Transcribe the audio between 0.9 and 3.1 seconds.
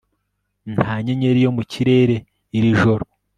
nyenyeri yo mu kirere iri joro